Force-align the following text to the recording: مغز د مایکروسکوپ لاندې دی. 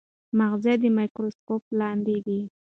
مغز 0.37 0.65
د 0.81 0.83
مایکروسکوپ 0.97 1.63
لاندې 1.79 2.17
دی. 2.25 2.39